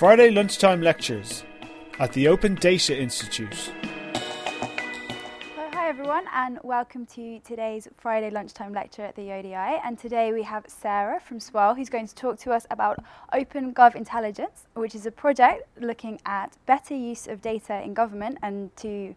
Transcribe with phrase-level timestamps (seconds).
[0.00, 1.44] Friday lunchtime lectures
[1.98, 3.70] at the Open Data Institute.
[4.14, 10.42] Hi everyone and welcome to today's Friday lunchtime lecture at the ODI and today we
[10.42, 13.04] have Sarah from Swirrl who's going to talk to us about
[13.34, 18.38] Open Gov Intelligence which is a project looking at better use of data in government
[18.40, 19.14] and to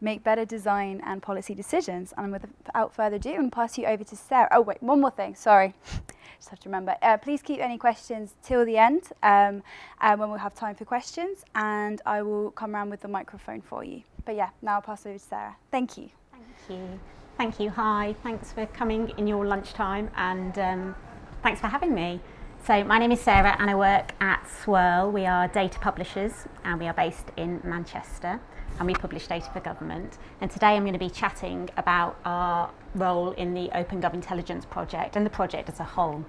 [0.00, 2.14] make better design and policy decisions.
[2.16, 4.48] And without further ado, I'm going to pass you over to Sarah.
[4.52, 5.74] Oh, wait, one more thing, sorry.
[6.40, 6.96] Just have to remember.
[7.02, 9.62] Uh, please keep any questions till the end um,
[10.00, 13.60] uh, when we'll have time for questions, and I will come around with the microphone
[13.60, 14.04] for you.
[14.24, 15.56] But yeah, now I'll pass over to Sarah.
[15.70, 16.08] Thank you.
[16.32, 17.00] Thank you.
[17.36, 17.68] Thank you.
[17.68, 18.16] Hi.
[18.22, 20.94] Thanks for coming in your lunchtime, and um,
[21.42, 22.20] thanks for having me.
[22.64, 25.12] So, my name is Sarah, and I work at Swirrl.
[25.12, 26.32] We are data publishers,
[26.64, 28.40] and we are based in Manchester
[28.78, 30.16] and we publish data for government.
[30.40, 34.64] And today I'm going to be chatting about our role in the Open Gov Intelligence
[34.64, 36.24] project and the project as a whole.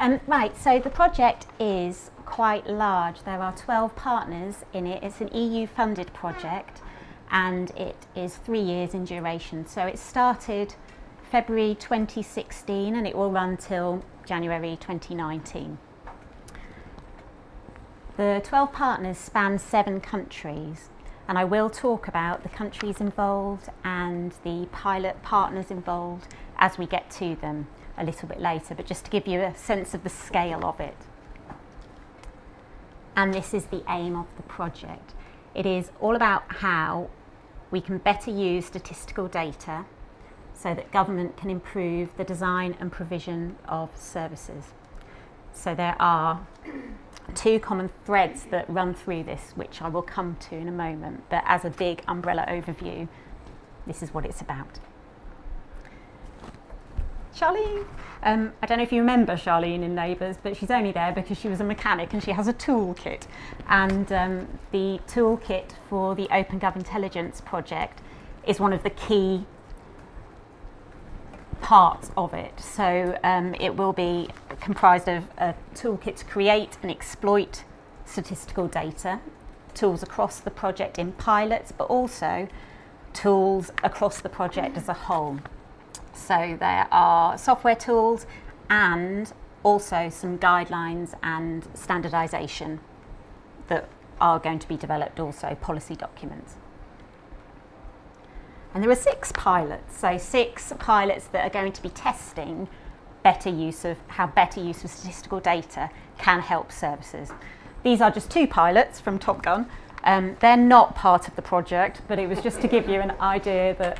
[0.00, 3.22] Um, right, so the project is quite large.
[3.24, 5.02] There are 12 partners in it.
[5.02, 6.80] It's an EU funded project
[7.30, 9.66] and it is three years in duration.
[9.66, 10.74] So it started
[11.30, 15.76] February 2016 and it will run till January 2019.
[18.16, 20.88] The 12 partners span seven countries
[21.28, 26.86] and I will talk about the countries involved and the pilot partners involved as we
[26.86, 30.04] get to them a little bit later, but just to give you a sense of
[30.04, 30.96] the scale of it.
[33.16, 35.14] And this is the aim of the project.
[35.54, 37.10] It is all about how
[37.70, 39.84] we can better use statistical data
[40.54, 44.72] so that government can improve the design and provision of services.
[45.52, 46.46] So there are
[47.34, 51.24] two common threads that run through this, which I will come to in a moment.
[51.28, 53.08] But as a big umbrella overview,
[53.86, 54.80] this is what it's about.
[57.40, 57.86] Charlene.
[58.22, 61.38] Um, I don't know if you remember Charlene in Neighbours, but she's only there because
[61.38, 63.22] she was a mechanic and she has a toolkit.
[63.66, 68.02] And um, the toolkit for the Open Gov Intelligence project
[68.46, 69.46] is one of the key
[71.62, 72.60] parts of it.
[72.60, 74.28] So um, it will be
[74.60, 77.64] comprised of a toolkit to create and exploit
[78.04, 79.20] statistical data,
[79.72, 82.48] tools across the project in pilots, but also
[83.14, 85.38] tools across the project as a whole.
[86.20, 88.26] So there are software tools
[88.68, 89.32] and
[89.62, 92.80] also some guidelines and standardization
[93.68, 93.88] that
[94.20, 96.56] are going to be developed also policy documents.
[98.72, 102.68] And there are six pilots, so six pilots that are going to be testing
[103.22, 107.32] better use of how better use of statistical data can help services.
[107.82, 109.68] These are just two pilots from Top Gun.
[110.04, 113.12] Um, they're not part of the project, but it was just to give you an
[113.20, 113.98] idea that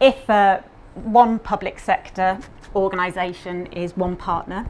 [0.00, 0.60] if uh,
[1.04, 2.38] one public sector
[2.74, 4.68] organisation is one partner,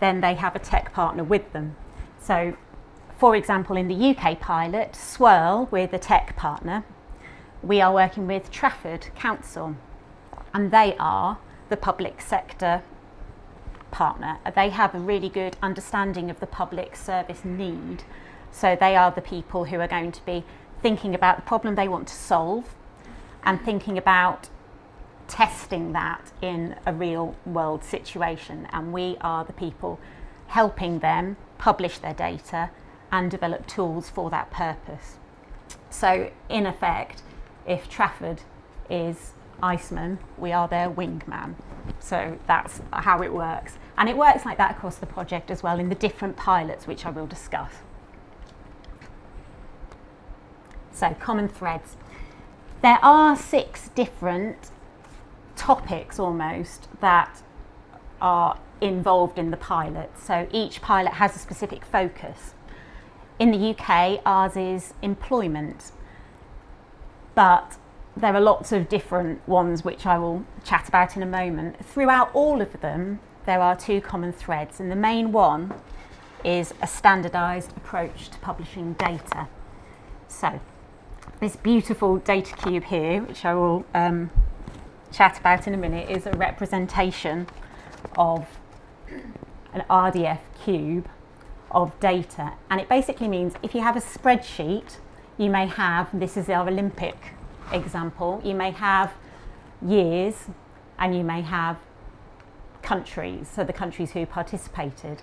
[0.00, 1.76] then they have a tech partner with them.
[2.20, 2.56] So,
[3.18, 6.84] for example, in the UK pilot, Swirrl, we're the tech partner,
[7.62, 9.76] we are working with Trafford Council,
[10.52, 11.38] and they are
[11.68, 12.82] the public sector
[13.90, 14.38] partner.
[14.54, 18.02] They have a really good understanding of the public service need.
[18.50, 20.44] So they are the people who are going to be
[20.82, 22.74] thinking about the problem they want to solve
[23.44, 24.48] and thinking about
[25.32, 28.68] testing that in a real world situation.
[28.70, 29.98] And we are the people
[30.48, 32.70] helping them publish their data
[33.10, 35.16] and develop tools for that purpose.
[35.88, 37.22] So, in effect,
[37.66, 38.42] if Trafford
[38.90, 39.32] is
[39.62, 41.54] Iceman, we are their wingman.
[41.98, 43.78] So that's how it works.
[43.96, 47.06] And it works like that across the project as well in the different pilots, which
[47.06, 47.72] I will discuss.
[50.90, 51.96] So, common threads.
[52.82, 54.70] There are six different
[55.56, 57.42] topics almost that
[58.20, 60.10] are involved in the pilot.
[60.18, 62.54] So, each pilot has a specific focus.
[63.38, 65.92] In the UK, ours is employment
[67.34, 67.76] but
[68.16, 71.84] there are lots of different ones which I will chat about in a moment.
[71.84, 75.72] Throughout all of them, there are two common threads, and the main one
[76.44, 79.48] is a standardised approach to publishing data.
[80.28, 80.60] So,
[81.40, 84.30] this beautiful data cube here, which I will um,
[85.12, 87.46] chat about in a minute, is a representation
[88.16, 88.46] of
[89.72, 91.08] an RDF cube
[91.70, 92.52] of data.
[92.70, 94.98] And it basically means if you have a spreadsheet
[95.38, 97.16] you may have, this is our Olympic
[97.72, 99.12] example, you may have
[99.86, 100.34] years
[100.98, 101.78] and you may have
[102.82, 105.22] countries, so the countries who participated.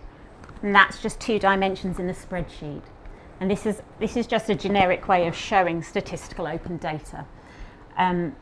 [0.61, 2.81] And that's just two dimensions in the spreadsheet.
[3.39, 7.25] And this is, this is just a generic way of showing statistical open data.
[7.97, 8.35] Um,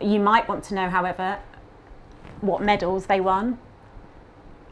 [0.00, 1.38] you might want to know, however,
[2.40, 3.58] what medals they won,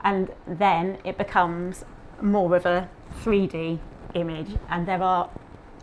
[0.02, 1.84] and then it becomes
[2.20, 2.88] more of a
[3.22, 3.78] 3D
[4.14, 5.28] image, and there are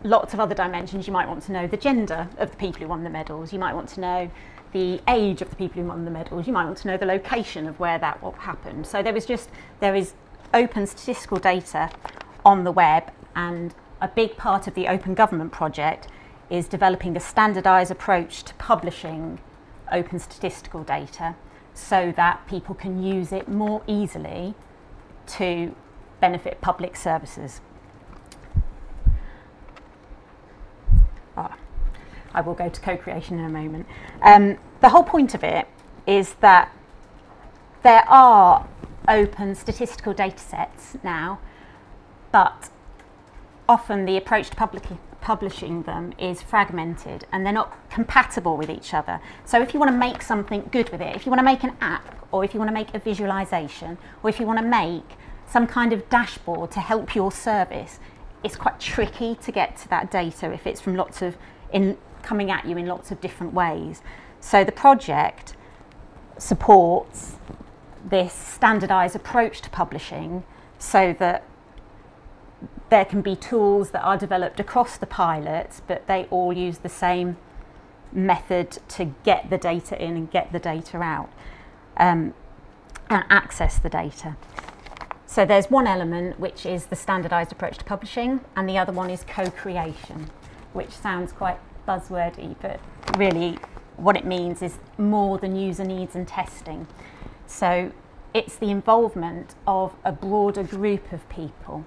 [0.02, 1.06] lots of other dimensions.
[1.06, 3.52] You might want to know the gender of the people who won the medals.
[3.52, 4.30] You might want to know
[4.72, 6.46] the age of the people who won the medals.
[6.46, 8.86] You might want to know the location of where that what happened.
[8.86, 9.48] So there is just
[9.80, 10.14] there is
[10.52, 11.90] open statistical data
[12.44, 16.08] on the web, and a big part of the Open Government project
[16.50, 19.38] is developing a standardised approach to publishing
[19.92, 21.34] open statistical data
[21.74, 24.54] so that people can use it more easily
[25.26, 25.74] to
[26.20, 27.60] benefit public services.
[31.36, 31.54] Oh,
[32.32, 33.86] I will go to co creation in a moment.
[34.22, 35.68] Um, the whole point of it
[36.06, 36.72] is that
[37.82, 38.66] there are
[39.08, 41.38] open statistical data sets now,
[42.32, 42.70] but
[43.68, 44.84] often the approach to public,
[45.26, 49.20] publishing them is fragmented and they're not compatible with each other.
[49.44, 51.64] So if you want to make something good with it, if you want to make
[51.64, 54.64] an app or if you want to make a visualization or if you want to
[54.64, 57.98] make some kind of dashboard to help your service,
[58.44, 61.36] it's quite tricky to get to that data if it's from lots of
[61.72, 64.02] in coming at you in lots of different ways.
[64.38, 65.56] So the project
[66.38, 67.34] supports
[68.08, 70.44] this standardized approach to publishing
[70.78, 71.42] so that
[72.88, 76.88] there can be tools that are developed across the pilots, but they all use the
[76.88, 77.36] same
[78.12, 81.30] method to get the data in and get the data out
[81.96, 82.34] um,
[83.10, 84.36] and access the data.
[85.26, 89.10] So there's one element which is the standardized approach to publishing, and the other one
[89.10, 90.30] is co creation,
[90.72, 92.80] which sounds quite buzzwordy, but
[93.18, 93.58] really
[93.96, 96.86] what it means is more than user needs and testing.
[97.46, 97.92] So
[98.34, 101.84] it's the involvement of a broader group of people.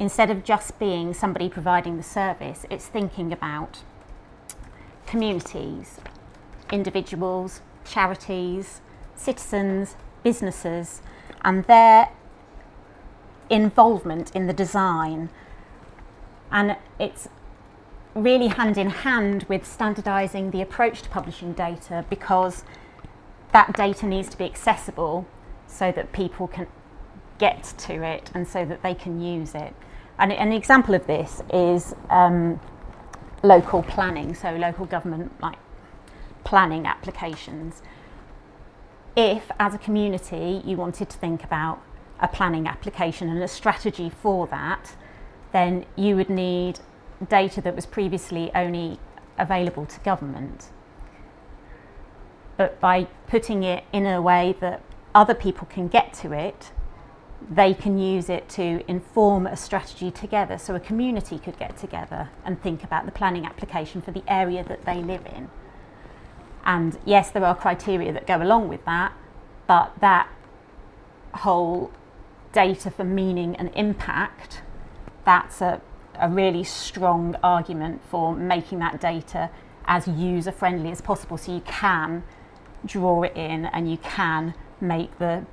[0.00, 3.82] Instead of just being somebody providing the service, it's thinking about
[5.06, 5.98] communities,
[6.70, 8.80] individuals, charities,
[9.16, 11.02] citizens, businesses,
[11.42, 12.10] and their
[13.50, 15.30] involvement in the design.
[16.52, 17.28] And it's
[18.14, 22.64] really hand in hand with standardizing the approach to publishing data because
[23.52, 25.26] that data needs to be accessible
[25.66, 26.66] so that people can
[27.38, 29.74] get to it and so that they can use it.
[30.18, 32.60] And an example of this is um,
[33.42, 35.58] local planning, so local government like
[36.44, 37.82] planning applications.
[39.16, 41.82] If, as a community, you wanted to think about
[42.20, 44.96] a planning application and a strategy for that,
[45.52, 46.80] then you would need
[47.28, 48.98] data that was previously only
[49.38, 50.70] available to government.
[52.56, 54.82] But by putting it in a way that
[55.14, 56.72] other people can get to it,
[57.50, 60.58] they can use it to inform a strategy together.
[60.58, 64.64] So a community could get together and think about the planning application for the area
[64.64, 65.48] that they live in.
[66.64, 69.12] And yes, there are criteria that go along with that,
[69.66, 70.28] but that
[71.32, 71.90] whole
[72.52, 74.62] data for meaning and impact,
[75.24, 75.80] that's a,
[76.18, 79.50] a really strong argument for making that data
[79.86, 82.22] as user friendly as possible so you can
[82.84, 85.44] draw it in and you can make the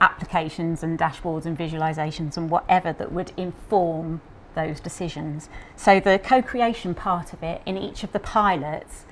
[0.00, 4.20] applications and dashboards and visualizations and whatever that would inform
[4.54, 5.48] those decisions.
[5.76, 9.04] So the co-creation part of it in each of the pilots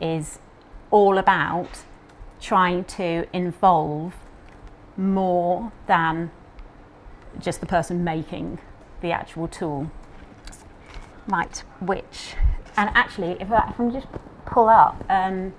[0.00, 0.38] is
[0.90, 1.84] all about
[2.40, 4.14] trying to involve
[4.96, 6.30] more than
[7.38, 8.58] just the person making
[9.00, 9.90] the actual tool.
[11.26, 12.34] Right, which,
[12.76, 14.06] and actually, if I, can just
[14.46, 15.52] pull up, um,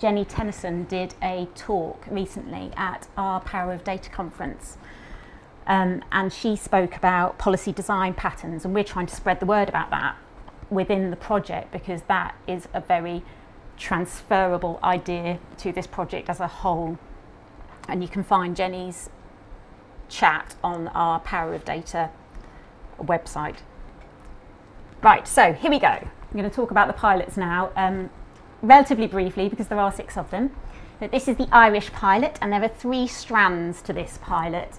[0.00, 4.78] Jeni Tennison did a talk recently at our Power of Data conference.
[5.66, 9.68] Um, and she spoke about policy design patterns, and we're trying to spread the word
[9.68, 10.16] about that
[10.70, 13.22] within the project because that is a very
[13.76, 16.98] transferable idea to this project as a whole.
[17.88, 19.10] And you can find Jeni's
[20.08, 22.10] chat on our Power of Data
[22.98, 23.56] website.
[25.02, 25.88] Right, so here we go.
[25.88, 27.70] I'm going to talk about the pilots now.
[27.76, 28.10] Um,
[28.62, 30.50] relatively briefly because there are six of them.
[31.00, 34.74] But this is the Irish pilot, and there are three strands to this pilot.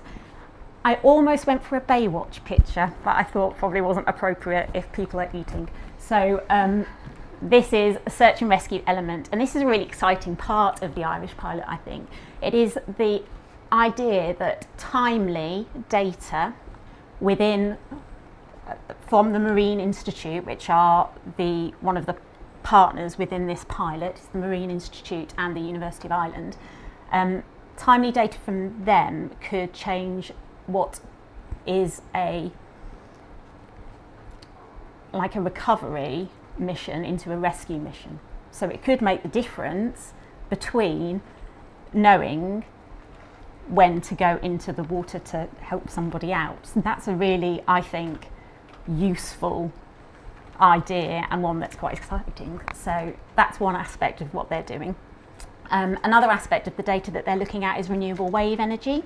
[0.83, 5.19] I almost went for a Baywatch picture, but I thought probably wasn't appropriate if people
[5.19, 5.69] are eating.
[5.98, 6.86] So um,
[7.41, 10.95] this is a search and rescue element, and this is a really exciting part of
[10.95, 12.09] the Irish pilot, I think.
[12.41, 13.24] It is the
[13.71, 16.53] idea that timely data
[17.19, 17.77] within
[18.67, 18.75] uh,
[19.07, 22.15] from the Marine Institute, which are the one of the
[22.63, 26.58] partners within this pilot, the Marine Institute and the University of Ireland,
[27.12, 27.44] um,
[27.78, 30.32] timely data from them could change
[30.68, 31.00] what
[31.66, 32.51] is a
[35.12, 38.20] like a recovery mission into a rescue mission.
[38.51, 40.13] So it could make the difference
[40.50, 41.22] between
[41.94, 42.63] knowing
[43.68, 46.68] when to go into the water to help somebody out.
[46.68, 48.28] So that's a really, I think,
[48.88, 49.72] useful
[50.62, 52.60] idea and one that's quite exciting.
[52.74, 54.96] So that's one aspect of what they're doing.
[55.72, 59.04] Um, another aspect of the data that they're looking at is renewable wave energy.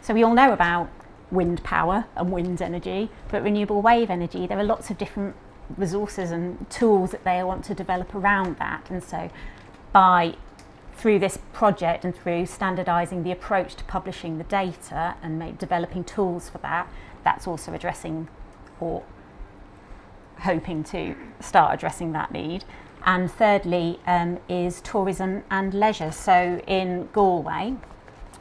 [0.00, 0.88] So we all know about
[1.30, 5.34] wind power and wind energy, but renewable wave energy, there are lots of different
[5.76, 8.88] resources and tools that they want to develop around that.
[8.90, 9.30] And so
[9.92, 10.36] by
[10.96, 16.02] through this project and through standardizing the approach to publishing the data and make, developing
[16.04, 16.88] tools for that,
[17.22, 18.28] that's also addressing
[18.80, 19.02] or
[20.40, 22.64] hoping to start addressing that need.
[23.04, 26.10] And thirdly um, is tourism and leisure.
[26.10, 27.76] So in Galway,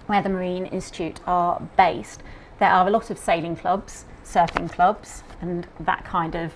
[0.08, 2.24] where the Marine Institute are based,
[2.60, 6.54] there are a lot of sailing clubs, surfing clubs, and that kind of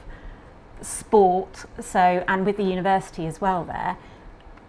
[0.81, 1.65] sport.
[1.79, 3.97] So, and with the university as well there,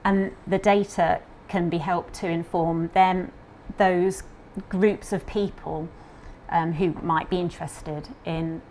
[0.04, 3.32] and the data can be helped to inform them,
[3.76, 4.22] those
[4.68, 5.88] groups of people
[6.48, 8.62] um, who might be interested in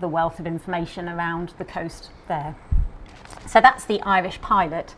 [0.00, 2.56] the wealth of information around the coast there.
[3.46, 4.94] So that's the Irish pilot.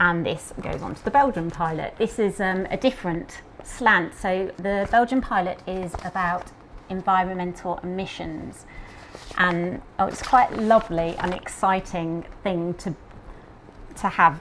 [0.00, 1.94] And this goes on to the Belgian pilot.
[1.96, 4.14] This is um, a different slant.
[4.14, 6.50] So the Belgian pilot is about
[6.88, 8.66] environmental emissions.
[9.36, 12.94] And oh, it's quite lovely and exciting thing to
[13.96, 14.40] to have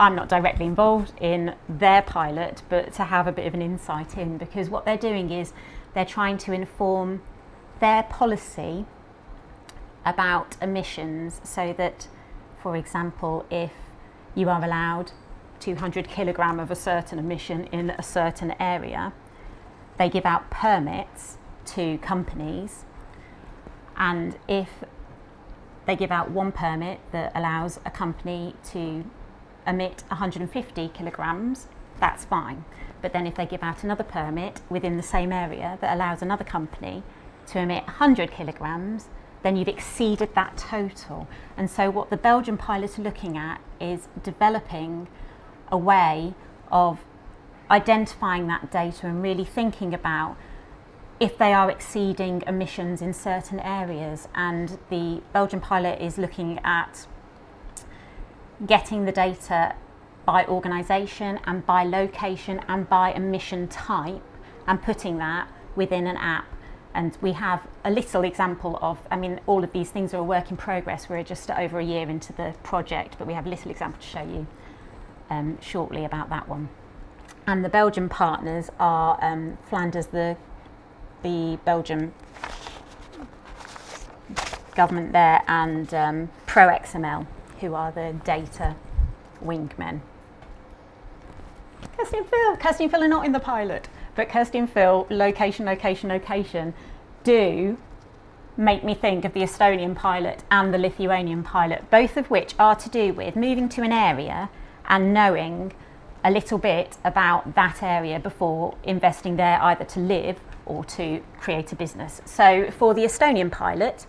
[0.00, 4.16] I'm not directly involved in their pilot, but to have a bit of an insight
[4.16, 5.52] in because what they're doing is
[5.92, 7.20] they're trying to inform
[7.80, 8.86] their policy
[10.04, 12.08] about emissions so that,
[12.62, 13.72] for example, if
[14.34, 15.12] you are allowed
[15.60, 19.12] 200 kilogram of a certain emission in a certain area,
[19.98, 22.84] they give out permits to companies,
[23.96, 24.68] and if
[25.86, 29.04] they give out one permit that allows a company to
[29.66, 31.66] emit 150 kilograms,
[31.98, 32.64] that's fine.
[33.02, 36.44] But then if they give out another permit within the same area that allows another
[36.44, 37.02] company
[37.50, 39.08] to emit 100 kilograms,
[39.42, 41.26] then you've exceeded that total.
[41.56, 45.08] And so what the Belgian pilots are looking at is developing
[45.70, 46.34] a way
[46.70, 47.04] of
[47.70, 50.36] identifying that data and really thinking about
[51.18, 54.28] if they are exceeding emissions in certain areas.
[54.34, 57.06] And the Belgian pilot is looking at
[58.66, 59.74] getting the data
[60.26, 64.22] by organisation and by location and by emission type
[64.66, 66.46] and putting that within an app.
[66.94, 70.24] And we have a little example of, I mean, all of these things are a
[70.24, 71.08] work in progress.
[71.08, 74.06] We're just over a year into the project, but we have a little example to
[74.06, 74.46] show you
[75.30, 76.68] um, shortly about that one.
[77.46, 80.36] And the Belgian partners are um, Flanders, the,
[81.22, 82.12] the Belgian
[84.74, 87.26] government there, and um, ProXML,
[87.60, 88.74] who are the data
[89.44, 90.00] wingmen.
[91.96, 92.56] Kirsty and Phil.
[92.56, 93.88] Kirsty and Phil are not in the pilot,
[94.20, 96.74] but Kirsty and Phil, location, location, location,
[97.24, 97.78] do
[98.54, 102.76] make me think of the Estonian pilot and the Lithuanian pilot, both of which are
[102.76, 104.50] to do with moving to an area
[104.90, 105.72] and knowing
[106.22, 111.72] a little bit about that area before investing there either to live or to create
[111.72, 112.20] a business.
[112.26, 114.04] So for the Estonian pilot,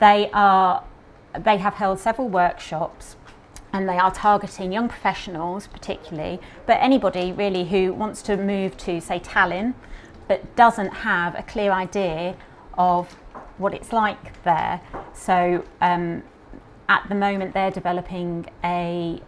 [0.00, 0.82] they are
[1.38, 3.16] they have held several workshops
[3.72, 9.00] and they are targeting young professionals particularly, but anybody really who wants to move to
[9.00, 9.74] say Tallinn
[10.28, 12.36] but doesn't have a clear idea
[12.76, 13.12] of
[13.58, 14.80] what it's like there.
[15.12, 16.22] So um,
[16.88, 19.20] at the moment they're developing a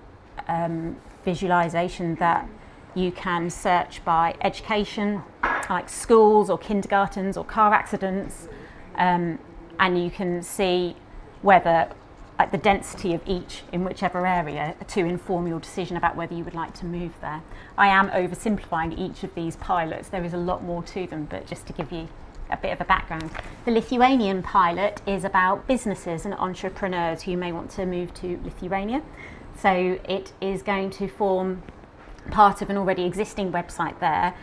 [0.48, 2.48] um, visualization that
[2.94, 5.22] you can search by education,
[5.70, 8.48] like schools or kindergartens or car accidents,
[8.96, 9.38] um,
[9.78, 10.96] and you can see
[11.42, 11.88] whether
[12.38, 16.44] like the density of each in whichever area to inform your decision about whether you
[16.44, 17.42] would like to move there.
[17.76, 20.08] I am oversimplifying each of these pilots.
[20.08, 22.08] There is a lot more to them, but just to give you
[22.50, 23.30] a bit of a background.
[23.64, 29.02] The Lithuanian pilot is about businesses and entrepreneurs who may want to move to Lithuania.
[29.60, 31.62] So it is going to form
[32.30, 34.34] part of an already existing website there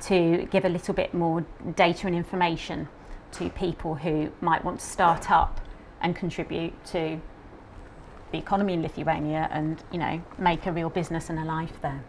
[0.00, 1.46] to give a little bit more
[1.76, 2.88] data and information
[3.32, 5.60] to people who might want to start up
[6.00, 7.20] and contribute to
[8.34, 12.02] the economy in Lithuania and you know make a real business and a life there.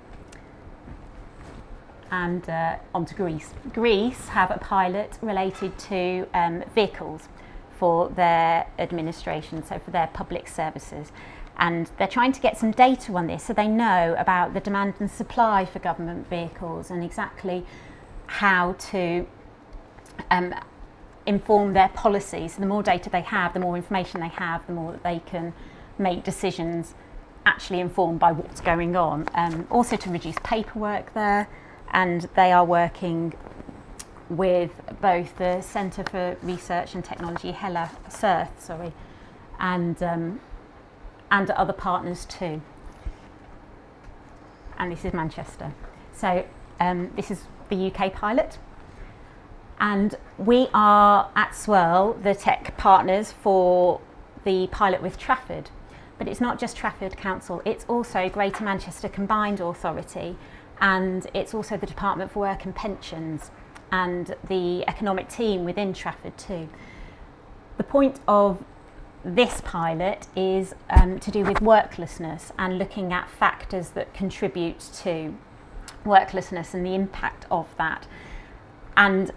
[2.12, 3.54] And uh, on to Greece.
[3.74, 7.30] Greece have a pilot related to um, vehicles
[7.78, 11.12] for their administration, so for their public services
[11.58, 14.94] and they're trying to get some data on this so they know about the demand
[15.00, 17.66] and supply for government vehicles and exactly
[18.28, 19.26] how to
[20.32, 20.54] um,
[21.26, 22.58] inform their policies.
[22.58, 25.54] The more data they have, the more information they have, the more that they can
[25.98, 26.94] make decisions
[27.46, 29.28] actually informed by what's going on.
[29.34, 31.48] Um, also to reduce paperwork there,
[31.92, 33.34] and they are working
[34.30, 34.72] with
[35.02, 38.92] both the Centre for Research and Technology, Hella CERT, sorry,
[39.60, 40.40] and, um,
[41.32, 42.62] and other partners too.
[44.78, 45.74] And this is Manchester.
[46.14, 46.46] So
[46.80, 48.58] um, this is the UK pilot.
[49.80, 54.00] And we are at Swirrl the tech partners for
[54.44, 55.70] the pilot with Trafford.
[56.18, 60.38] But it's not just Trafford Council, it's also Greater Manchester Combined Authority
[60.82, 63.52] and it's also the Department for Work and Pensions
[63.92, 66.70] and the economic team within Trafford too.
[67.78, 68.64] The point of
[69.24, 75.36] this pilot is um, to do with worklessness and looking at factors that contribute to
[76.06, 78.08] worklessness and the impact of that.
[78.96, 79.32] And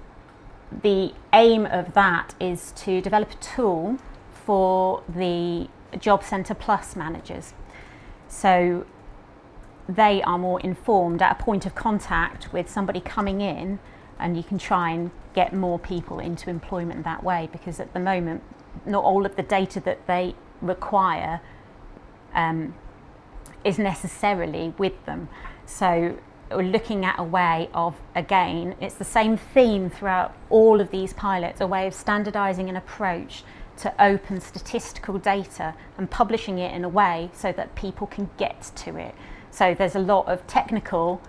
[0.82, 3.98] the aim of that is to develop a tool
[4.30, 7.54] for the Job Centre Plus managers.
[8.28, 8.86] So
[9.88, 13.78] they are more informed at a point of contact with somebody coming in,
[14.18, 18.00] and you can try and get more people into employment that way because at the
[18.00, 18.42] moment,
[18.84, 21.40] not all of the data that they require
[22.34, 22.74] um,
[23.64, 25.28] is necessarily with them.
[25.66, 26.18] So
[26.50, 31.12] we're looking at a way of, again, it's the same theme throughout all of these
[31.12, 33.44] pilots, a way of standardizing an approach
[33.78, 38.70] to open statistical data and publishing it in a way so that people can get
[38.76, 39.14] to it.
[39.50, 41.20] So there's a lot of technical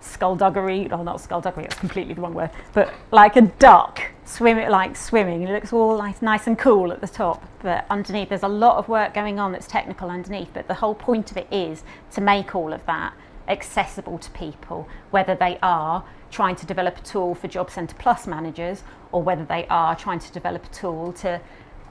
[0.00, 4.70] skullduggery, well not skullduggery, it's completely the wrong word, but like a duck, swim it
[4.70, 5.42] like swimming.
[5.42, 8.76] It looks all like nice and cool at the top, but underneath there's a lot
[8.76, 10.48] of work going on that's technical underneath.
[10.52, 13.14] But the whole point of it is to make all of that
[13.48, 18.26] accessible to people, whether they are trying to develop a tool for Job Centre Plus
[18.26, 21.40] managers or whether they are trying to develop a tool to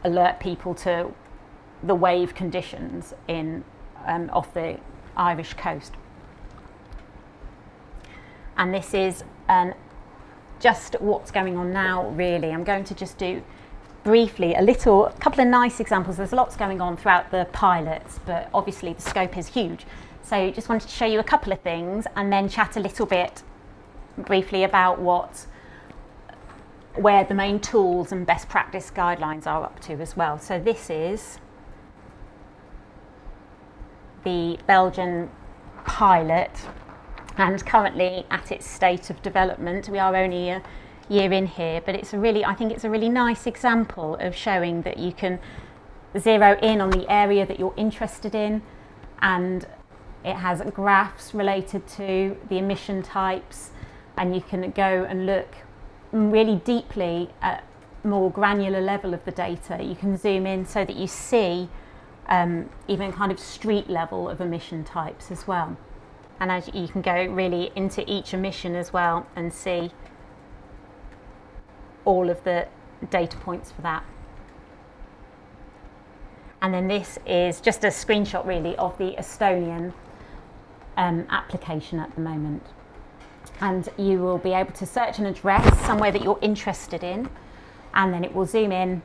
[0.03, 1.13] alert people to
[1.83, 3.63] the wave conditions in
[4.05, 4.79] um, off the
[5.15, 5.93] Irish coast.
[8.57, 9.73] And this is um,
[10.59, 12.51] just what's going on now, really.
[12.51, 13.43] I'm going to just do
[14.03, 16.17] briefly a little, a couple of nice examples.
[16.17, 19.85] There's lots going on throughout the pilots, but obviously the scope is huge.
[20.23, 23.05] So just wanted to show you a couple of things and then chat a little
[23.05, 23.43] bit
[24.17, 25.45] briefly about what
[26.99, 30.39] where the main tools and best practice guidelines are up to as well.
[30.39, 31.39] So this is
[34.23, 35.29] the Belgian
[35.85, 36.51] pilot
[37.37, 39.89] and currently at its state of development.
[39.89, 40.63] We are only a
[41.07, 44.35] year in here, but it's a really I think it's a really nice example of
[44.35, 45.39] showing that you can
[46.17, 48.61] zero in on the area that you're interested in
[49.21, 49.67] and
[50.25, 53.71] it has graphs related to the emission types,
[54.17, 55.47] and you can go and look
[56.11, 57.63] really deeply at
[58.03, 59.83] more granular level of the data.
[59.83, 61.69] You can zoom in so that you see
[62.27, 65.77] um, even kind of street level of emission types as well.
[66.39, 69.91] And as you can go really into each emission as well and see
[72.05, 72.67] all of the
[73.09, 74.03] data points for that.
[76.61, 79.93] And then this is just a screenshot really of the Estonian
[80.95, 82.63] um, application at the moment.
[83.59, 87.29] And you will be able to search an address somewhere that you're interested in,
[87.93, 89.01] and then it will zoom in.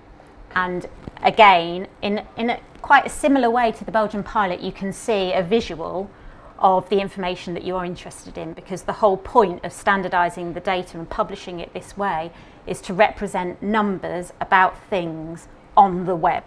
[0.55, 0.87] And
[1.23, 5.33] again, in, in a, quite a similar way to the Belgian pilot, you can see
[5.33, 6.11] a visual
[6.59, 10.61] of the information that you are interested in because the whole point of standardizing the
[10.61, 12.31] data and publishing it this way
[12.67, 16.45] is to represent numbers about things on the web.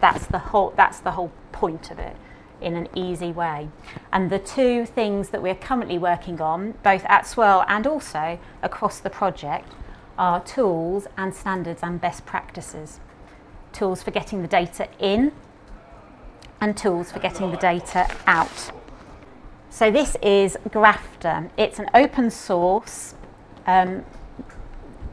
[0.00, 2.16] That's the whole, that's the whole point of it
[2.60, 3.68] in an easy way.
[4.12, 9.00] And the two things that we're currently working on, both at Swirrl and also across
[9.00, 9.72] the project,
[10.18, 13.00] are tools and standards and best practices.
[13.72, 15.32] Tools for getting the data in
[16.60, 18.72] and tools for getting the data out.
[19.70, 21.50] So this is Grafter.
[21.56, 23.14] It's an open source
[23.66, 24.04] um,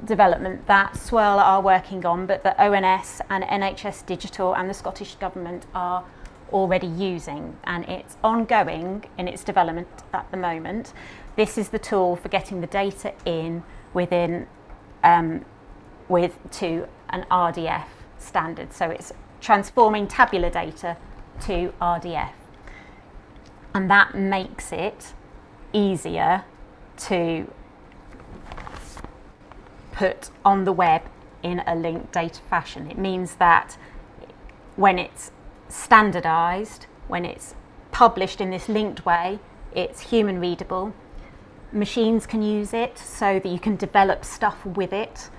[0.05, 5.15] development that Swirrl are working on, but the ONS and NHS Digital and the Scottish
[5.15, 6.03] Government are
[6.51, 10.93] already using and it's ongoing in its development at the moment.
[11.35, 14.47] This is the tool for getting the data in within
[15.03, 15.45] um,
[16.07, 17.85] with to an RDF
[18.19, 18.73] standard.
[18.73, 20.97] So it's transforming tabular data
[21.41, 22.31] to RDF.
[23.73, 25.13] And that makes it
[25.73, 26.45] easier
[26.97, 27.51] to
[29.91, 31.03] put on the web
[31.43, 32.89] in a linked data fashion.
[32.89, 33.77] It means that
[34.75, 35.31] when it's
[35.69, 37.55] standardized, when it's
[37.91, 39.39] published in this linked way,
[39.73, 40.93] it's human readable.
[41.71, 45.29] Machines can use it so that you can develop stuff with it.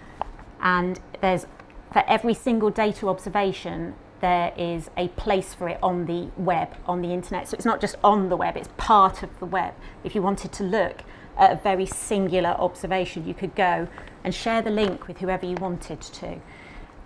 [0.61, 1.47] And there's
[1.93, 7.01] for every single data observation, there is a place for it on the web, on
[7.01, 7.49] the internet.
[7.49, 9.75] So it's not just on the web, it's part of the web.
[10.05, 11.05] If you wanted to look
[11.37, 13.27] at a very singular observation.
[13.27, 13.89] You could go
[14.25, 16.41] and share the link with whoever you wanted to.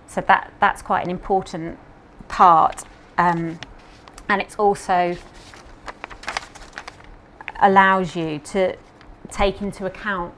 [0.07, 1.79] So that, that's quite an important
[2.29, 2.85] part.
[3.21, 3.61] Um,
[4.31, 5.15] and it's also
[7.61, 8.75] allows you to
[9.31, 10.33] take into account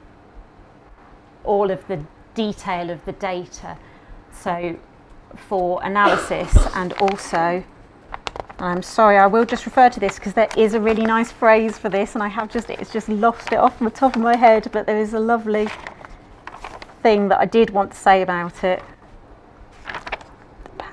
[1.45, 2.03] all of the
[2.35, 3.77] detail of the data.
[4.33, 4.77] So
[5.37, 7.63] for analysis and also
[8.59, 11.77] I'm sorry, I will just refer to this because there is a really nice phrase
[11.77, 14.35] for this, and I have just it's just lost it off the top of my
[14.35, 14.69] head.
[14.71, 15.67] But there is a lovely
[17.01, 18.83] thing that I did want to say about it.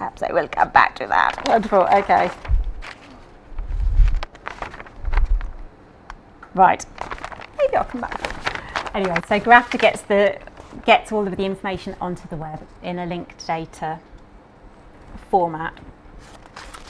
[0.00, 1.46] Perhaps I will come back to that.
[1.46, 1.80] Wonderful.
[1.80, 2.30] Okay.
[6.54, 6.86] Right.
[7.58, 8.94] Maybe I'll come back.
[8.94, 10.38] Anyway, so Grafter gets the
[10.86, 14.00] gets all of the information onto the web in a linked data
[15.30, 15.78] format.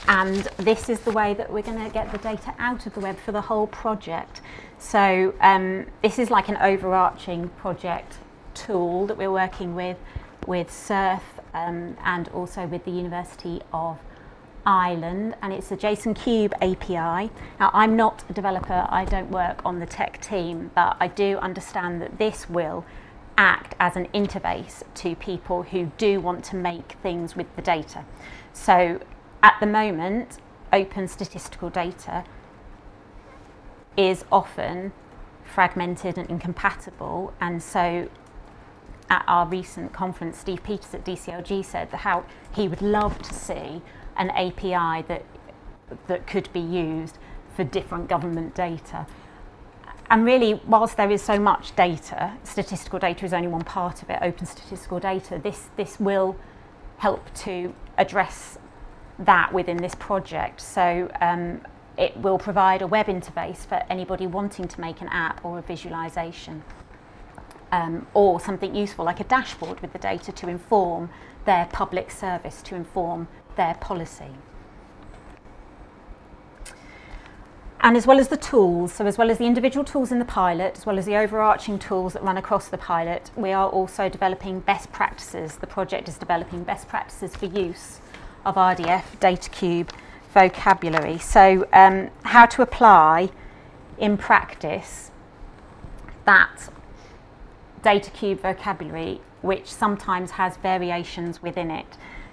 [0.07, 3.01] And this is the way that we're going to get the data out of the
[3.01, 4.41] web for the whole project.
[4.79, 8.19] So um, this is like an overarching project
[8.55, 9.97] tool that we're working with,
[10.47, 13.99] with CERTH um, and also with the University of
[14.67, 17.31] Ireland, and it's a JSON Cube API.
[17.59, 21.39] Now, I'm not a developer, I don't work on the tech team, but I do
[21.39, 22.85] understand that this will
[23.37, 28.05] act as an interface to people who do want to make things with the data.
[28.53, 29.01] So,
[29.43, 30.39] at the moment,
[30.73, 32.25] open statistical data
[33.97, 34.93] is often
[35.45, 38.09] fragmented and incompatible, and so
[39.11, 43.35] at our recent conference, Steve Peters at DCLG said that how he would love to
[43.35, 43.83] see
[44.17, 45.25] an API that
[46.07, 47.19] that could be used
[47.55, 49.07] for different government data.
[50.09, 54.11] And really, whilst there is so much data, statistical data is only one part of
[54.11, 56.37] it, open statistical data, this, this will
[56.99, 58.59] help to address
[59.21, 60.61] that within this project.
[60.61, 61.61] So um,
[61.97, 65.63] it will provide a web interface for anybody wanting to make an app or a
[65.63, 66.65] visualization.
[67.73, 71.09] Um, or something useful like a dashboard with the data to inform
[71.45, 74.35] their public service, to inform their policy.
[77.83, 80.25] And as well as the tools, so as well as the individual tools in the
[80.27, 84.11] pilot, as well as the overarching tools that run across the pilot, we are also
[84.11, 85.57] developing best practices.
[85.57, 88.01] The project is developing best practices for use
[88.45, 89.91] of RDF, DataCube,
[90.35, 91.17] vocabulary.
[91.19, 93.31] So, um, how to apply
[93.97, 95.11] in practice
[96.27, 96.69] that
[97.83, 101.87] DataCube vocabulary, which sometimes has variations within it.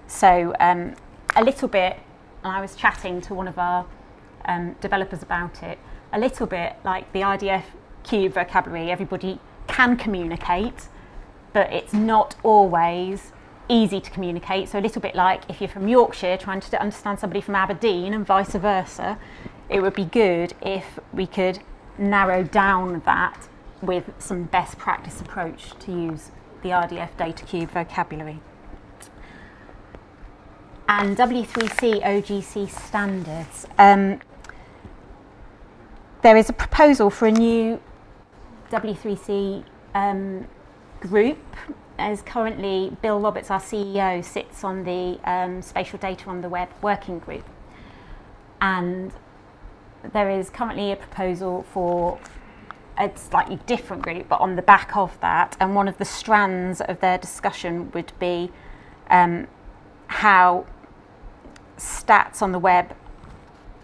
[0.07, 0.95] So, um,
[1.35, 1.97] a little bit,
[2.43, 3.85] and I was chatting to one of our
[4.45, 5.77] um, developers about it,
[6.13, 7.63] a little bit like the RDF
[8.03, 10.87] cube vocabulary, everybody can communicate,
[11.53, 13.33] but it's not always
[13.69, 14.69] easy to communicate.
[14.69, 18.13] So, a little bit like if you're from Yorkshire trying to understand somebody from Aberdeen
[18.13, 19.17] and vice versa,
[19.69, 21.59] it would be good if we could
[21.97, 23.49] narrow down that
[23.81, 26.31] with some best practice approach to use
[26.63, 28.39] the RDF data cube vocabulary
[30.89, 33.67] and W3C OGC standards.
[33.77, 34.19] Um,
[36.21, 37.79] there is a proposal for a new
[38.71, 39.63] W3C
[39.93, 40.47] um,
[40.99, 41.37] group.
[41.99, 46.69] As currently, Bill Roberts, our CEO, sits on the um, Spatial Data on the Web
[46.81, 47.45] working group.
[48.61, 49.11] And
[50.13, 52.19] there is currently a proposal for
[52.97, 55.55] a slightly different group, but on the back of that.
[55.59, 58.51] And one of the strands of their discussion would be
[59.09, 59.47] um,
[60.07, 60.65] how
[61.77, 62.95] stats on the web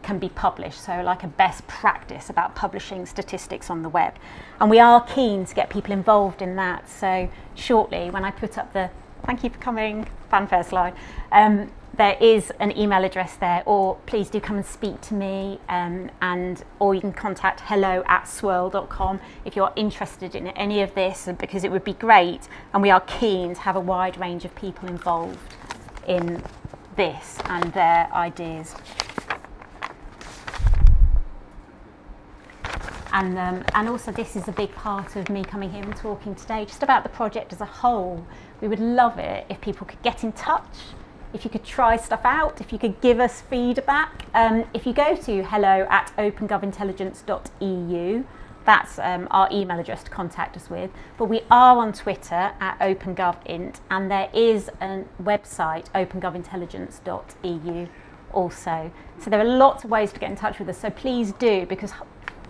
[0.01, 4.13] can be published, so like a best practice about publishing statistics on the web.
[4.59, 6.89] And we are keen to get people involved in that.
[6.89, 8.89] So shortly, when I put up the
[9.25, 10.93] thank you for coming fanfare slide,
[11.31, 15.59] um, there is an email address there, or please do come and speak to me,
[15.69, 20.95] um, and or you can contact hello at swirrl.com if you're interested in any of
[20.95, 24.43] this, because it would be great, and we are keen to have a wide range
[24.43, 25.37] of people involved
[26.07, 26.43] in
[26.95, 28.75] this and their ideas.
[33.13, 36.33] And, um, and also, this is a big part of me coming here and talking
[36.33, 38.25] today just about the project as a whole.
[38.59, 40.95] We would love it if people could get in touch,
[41.33, 44.25] if you could try stuff out, if you could give us feedback.
[44.33, 48.23] Um, if you go to hello at opengovintelligence.eu,
[48.65, 50.91] that's um, our email address to contact us with.
[51.17, 57.87] But we are on Twitter at OpenGovInt, and there is a website, opengovintelligence.eu,
[58.31, 58.91] also.
[59.19, 60.77] So there are lots of ways to get in touch with us.
[60.77, 61.91] So please do, because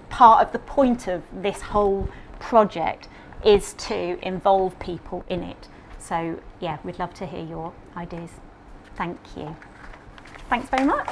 [0.09, 2.07] part of the point of this whole
[2.39, 3.07] project
[3.43, 5.67] is to involve people in it.
[5.97, 8.31] So yeah, we'd love to hear your ideas.
[8.95, 9.55] Thank you.
[10.49, 11.07] Thanks very much.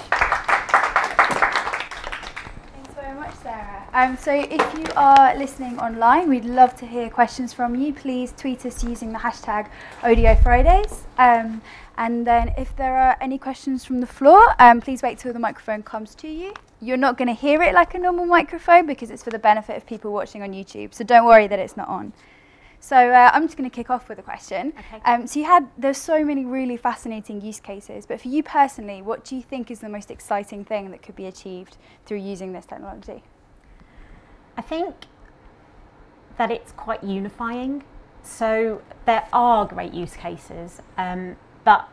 [2.74, 3.88] Thanks very much, Sarah.
[3.94, 7.94] Um, so if you are listening online, we'd love to hear questions from you.
[7.94, 9.68] Please tweet us using the hashtag
[10.04, 11.06] ODI Fridays.
[11.18, 11.62] Um,
[11.98, 15.40] and then if there are any questions from the floor, um, please wait till the
[15.40, 16.54] microphone comes to you.
[16.80, 19.78] You're not going to hear it like a normal microphone because it's for the benefit
[19.78, 20.94] of people watching on YouTube.
[20.94, 22.14] So don't worry that it's not on.
[22.84, 24.74] So uh, I'm just going to kick off with a question.
[24.76, 25.02] Okay.
[25.06, 29.04] Um, so you had there's so many really fascinating use cases, but for you personally,
[29.04, 32.54] what do you think is the most exciting thing that could be achieved through using
[32.54, 33.24] this technology?
[34.58, 34.96] I think
[36.38, 37.84] that it's quite unifying.
[38.24, 41.88] So there are great use cases, um, but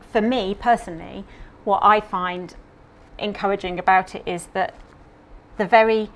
[0.00, 1.24] for me personally,
[1.62, 2.56] what I find
[3.18, 4.74] encouraging about it is that
[5.58, 6.10] the very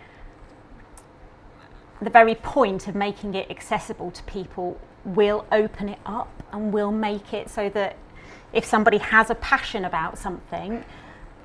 [2.00, 6.92] the very point of making it accessible to people will open it up and will
[6.92, 7.96] make it so that
[8.52, 10.84] if somebody has a passion about something,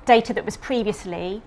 [0.04, 1.42] data that was previously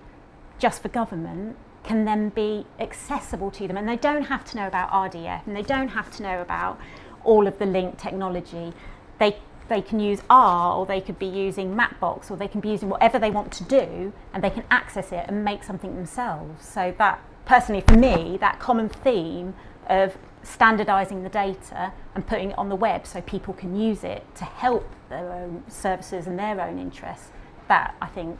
[0.58, 3.76] just for government can then be accessible to them.
[3.76, 6.78] And they don't have to know about RDF and they don't have to know about
[7.24, 8.72] all of the link technology.
[9.18, 9.38] They,
[9.68, 12.88] they can use R or they could be using Mapbox or they can be using
[12.88, 16.66] whatever they want to do and they can access it and make something themselves.
[16.66, 19.54] So that personally for me, that common theme
[19.88, 24.24] of standardizing the data and putting it on the web so people can use it
[24.34, 27.30] to help their own services and their own interests,
[27.68, 28.38] that I think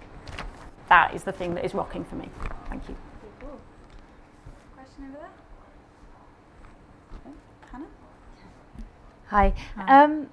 [0.88, 2.29] that is the thing that is rocking for me.
[2.69, 2.97] Thank you.
[4.75, 5.19] Question over
[7.25, 7.33] there.
[7.73, 7.85] Hannah.
[9.27, 9.55] Hi.
[9.77, 10.05] Hi.
[10.05, 10.29] Um,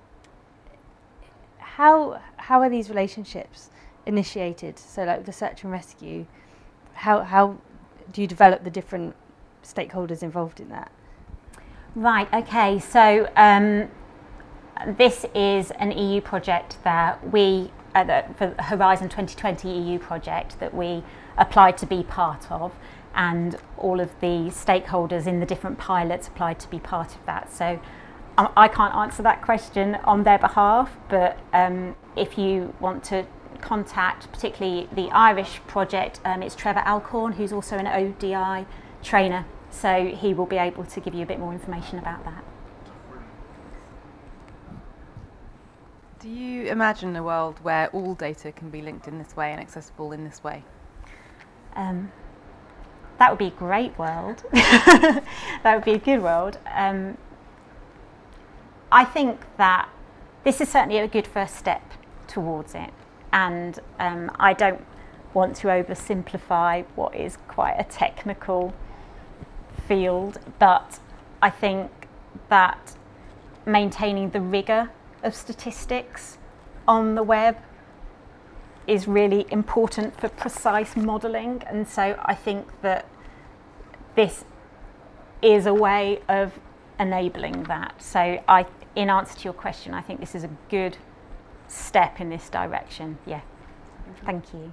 [1.57, 3.69] how how are these relationships
[4.05, 4.77] initiated?
[4.77, 6.27] So, like the search and rescue,
[6.93, 7.57] how how
[8.13, 9.15] do you develop the different
[9.63, 10.91] stakeholders involved in that?
[11.95, 13.89] Right, okay, so um,
[14.97, 20.73] this is an EU project that we, uh, the, for Horizon 2020 EU project that
[20.73, 21.03] we
[21.37, 22.73] applied to be part of,
[23.15, 27.51] and all of the stakeholders in the different pilots applied to be part of that.
[27.51, 27.79] So
[28.37, 33.27] I can't answer that question on their behalf, but um, if you want to
[33.63, 38.67] contact particularly the Irish project, um, it's Trevor Alcorn, who's also an ODI
[39.01, 42.43] trainer, so he will be able to give you a bit more information about that.
[46.19, 49.59] Do you imagine a world where all data can be linked in this way and
[49.59, 50.63] accessible in this way?
[51.75, 52.11] Um,
[53.19, 54.43] that would be a great world.
[54.53, 55.23] that
[55.63, 56.59] would be a good world.
[56.73, 57.17] Um,
[58.91, 59.89] I think that
[60.43, 61.81] this is certainly a good first step
[62.27, 62.91] towards it,
[63.33, 64.85] and um, I don't
[65.33, 68.73] want to oversimplify what is quite a technical
[69.87, 70.99] field, but
[71.41, 71.91] I think
[72.49, 72.95] that
[73.65, 74.91] maintaining the rigour
[75.23, 76.37] of statistics
[76.87, 77.57] on the web
[78.85, 83.07] is really important for precise modelling, and so I think that
[84.15, 84.45] this
[85.41, 86.59] is a way of
[86.99, 88.01] enabling that.
[88.01, 88.65] So, I,
[88.95, 90.97] in answer to your question, I think this is a good
[91.73, 93.17] step in this direction.
[93.25, 93.41] Yeah,
[94.25, 94.71] thank you.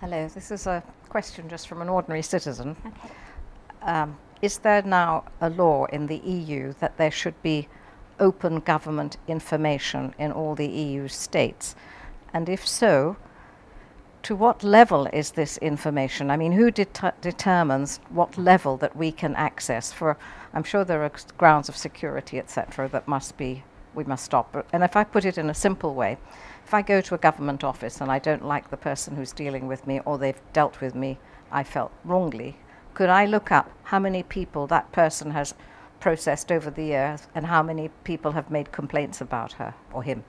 [0.00, 2.76] Hello, this is a question just from an ordinary citizen.
[2.84, 3.14] Okay.
[3.82, 7.68] Um, is there now a law in the EU that there should be
[8.18, 11.76] open government information in all the EU states?
[12.34, 13.16] And if so,
[14.22, 16.30] to what level is this information?
[16.30, 19.92] I mean, who det- determines what level that we can access?
[19.92, 20.16] For
[20.54, 24.66] I'm sure there are grounds of security, etc., that must be we must stop.
[24.72, 26.16] And if I put it in a simple way,
[26.64, 29.66] if I go to a government office and I don't like the person who's dealing
[29.66, 31.18] with me, or they've dealt with me,
[31.50, 32.56] I felt wrongly,
[32.94, 35.54] could I look up how many people that person has
[36.00, 40.24] processed over the years and how many people have made complaints about her or him?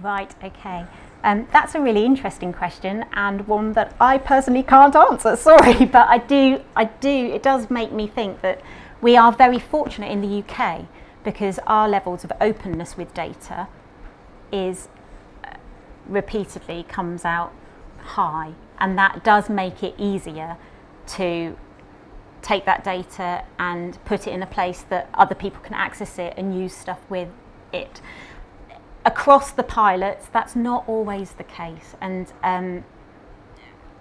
[0.00, 0.86] Right, okay.
[1.24, 5.36] Um, that's a really interesting question and one that I personally can't answer.
[5.50, 7.08] Sorry, but I do, I do.
[7.08, 8.60] It does make me think that
[9.00, 10.86] we are very fortunate in the UK
[11.24, 13.68] because our levels of openness with data
[14.52, 14.88] is
[15.44, 15.56] uh,
[16.06, 17.52] repeatedly comes out
[17.98, 20.56] high, and that does make it easier
[21.06, 21.56] to
[22.42, 26.32] take that data and put it in a place that other people can access it
[26.36, 27.28] and use stuff with
[27.72, 28.00] it
[29.06, 31.94] across the pilots, that's not always the case.
[32.00, 32.84] And um,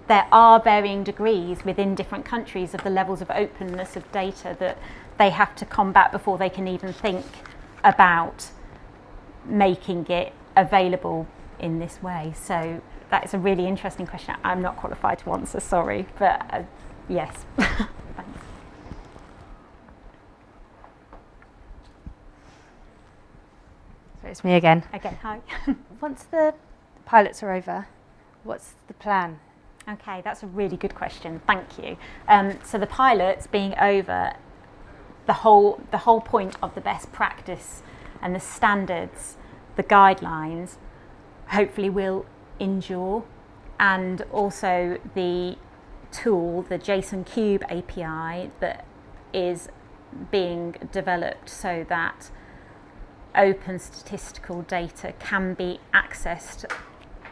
[0.07, 4.77] there are varying degrees within different countries of the levels of openness of data that
[5.17, 7.25] they have to combat before they can even think
[7.83, 8.49] about
[9.45, 11.27] making it available
[11.59, 12.33] in this way.
[12.35, 14.35] So that is a really interesting question.
[14.43, 16.63] I'm not qualified to answer, sorry, but uh,
[17.07, 17.45] yes.
[17.57, 18.39] Thanks.
[24.23, 24.83] So it's me again.
[24.91, 25.39] Again, hi.
[26.01, 26.53] Once the
[27.05, 27.87] pilots are over,
[28.43, 29.39] what's the plan?
[29.87, 31.39] Okay, that's a really good question.
[31.47, 31.95] Thank you.
[32.27, 34.33] Um, so the pilots being over,
[35.25, 37.81] the whole the whole point of the best practice
[38.21, 39.37] and the standards,
[39.77, 40.75] the guidelines,
[41.47, 42.25] hopefully will
[42.59, 43.23] endure,
[43.79, 45.55] and also the
[46.11, 48.83] tool, the JSON Cube API that
[49.31, 49.69] is
[50.29, 52.31] being developed so that
[53.37, 56.65] open statistical data can be accessed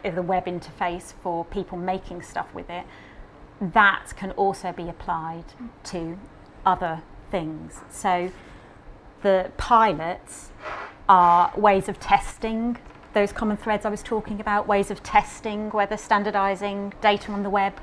[0.03, 2.85] the web interface for people making stuff with it,
[3.61, 5.45] that can also be applied
[5.83, 6.17] to
[6.65, 7.79] other things.
[7.89, 8.31] So
[9.21, 10.51] the pilots
[11.07, 12.77] are ways of testing
[13.13, 17.49] those common threads I was talking about, ways of testing whether standardizing data on the
[17.49, 17.79] web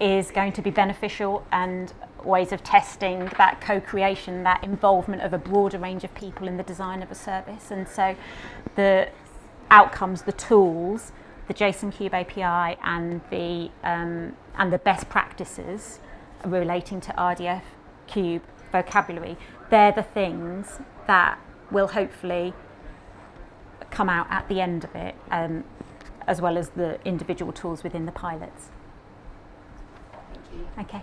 [0.00, 1.92] is going to be beneficial and
[2.24, 6.62] ways of testing that co-creation, that involvement of a broader range of people in the
[6.62, 7.70] design of a service.
[7.70, 8.16] And so
[8.74, 9.08] the
[9.70, 11.12] outcomes, the tools,
[11.46, 16.00] the JSON Cube API and the um, and the best practices
[16.44, 17.62] relating to RDF
[18.06, 19.36] Cube vocabulary,
[19.70, 21.38] they're the things that
[21.70, 22.52] will hopefully
[23.90, 25.64] come out at the end of it, um,
[26.26, 28.68] as well as the individual tools within the pilots.
[30.78, 31.02] Okay.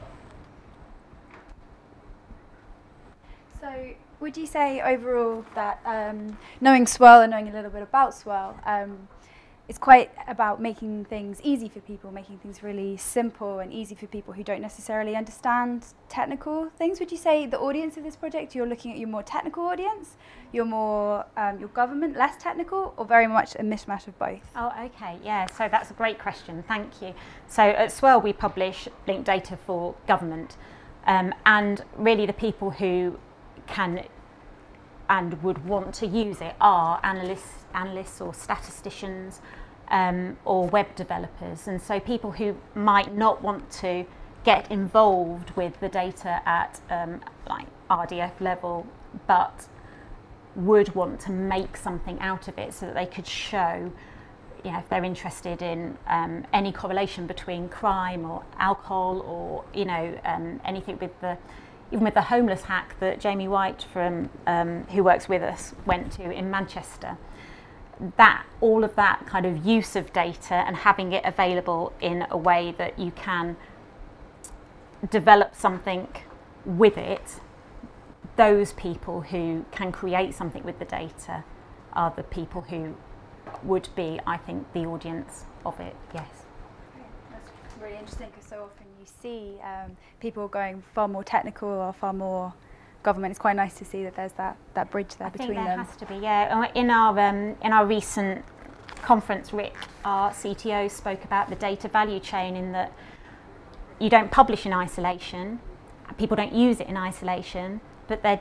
[3.60, 8.12] So, would you say overall that um, knowing Swirrl and knowing a little bit about
[8.12, 9.08] Swirrl um,
[9.68, 14.06] is quite about making things easy for people, making things really simple and easy for
[14.08, 17.00] people who don't necessarily understand technical things?
[17.00, 20.18] Would you say the audience of this project, you're looking at your more technical audience,
[20.52, 24.42] your more um, your government, less technical, or very much a mishmash of both?
[24.56, 25.48] Oh, okay, yeah.
[25.48, 26.64] So that's a great question.
[26.68, 27.14] Thank you.
[27.48, 30.58] So at Swirrl, we publish linked data for government,
[31.08, 33.18] um, and really the people who
[33.66, 34.06] can
[35.10, 39.42] and would want to use it are analysts, analysts or statisticians
[39.90, 41.68] um, or web developers.
[41.68, 44.06] And so people who might not want to
[44.44, 48.86] get involved with the data at um, like RDF level,
[49.28, 49.68] but
[50.56, 53.92] would want to make something out of it so that they could show,
[54.64, 59.86] you know, if they're interested in um, any correlation between crime or alcohol or, you
[59.86, 61.38] know, um, anything with the
[61.92, 66.12] even with the homeless hack that Jamie White from um, who works with us went
[66.14, 67.16] to in Manchester,
[68.18, 72.38] that all of that kind of use of data and having it available in a
[72.38, 73.56] way that you can
[75.10, 76.08] develop something
[76.66, 77.40] with it,
[78.36, 81.44] those people who can create something with the data
[81.94, 82.96] are the people who
[83.64, 85.96] would be, I think, the audience of it.
[86.14, 86.28] Yes.
[87.32, 91.94] That's really interesting because so often you see um, people going far more technical or
[91.94, 92.54] far more
[93.06, 93.32] government.
[93.32, 95.78] It's quite nice to see that there's that, that bridge there I between think there
[95.78, 95.86] them.
[95.86, 96.70] has to be, yeah.
[96.74, 98.44] In our um, in our recent
[99.02, 102.92] conference, Rick, our CTO, spoke about the data value chain in that
[104.00, 105.60] you don't publish in isolation,
[106.18, 108.40] people don't use it in isolation, but there